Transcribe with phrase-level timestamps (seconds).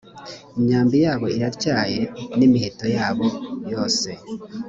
[0.57, 2.01] imyambi yabo iratyaye
[2.37, 3.27] n ‘imiheto yabo
[3.71, 4.09] yose.